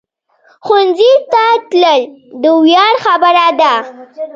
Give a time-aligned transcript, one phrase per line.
[0.65, 2.01] ښوونځی ته تلل
[2.43, 3.73] د ویاړ خبره ده